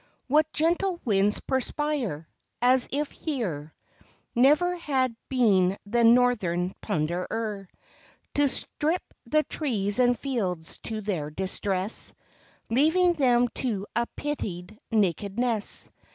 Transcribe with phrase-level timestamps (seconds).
[0.27, 2.27] What gentle winds perspire!
[2.59, 3.71] as if here
[4.33, 7.69] Never had been the northern plunderer
[8.33, 12.13] To strip the trees and fields, to their distress,
[12.71, 15.87] Leaving them to a pitied nakedness.